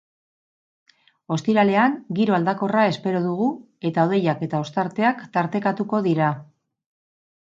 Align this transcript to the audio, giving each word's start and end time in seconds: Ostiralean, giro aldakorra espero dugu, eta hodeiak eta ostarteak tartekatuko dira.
Ostiralean, 1.33 1.97
giro 2.19 2.37
aldakorra 2.37 2.85
espero 2.93 3.21
dugu, 3.25 3.49
eta 3.89 4.05
hodeiak 4.07 4.41
eta 4.47 4.63
ostarteak 4.63 5.21
tartekatuko 5.37 6.01
dira. 6.09 6.31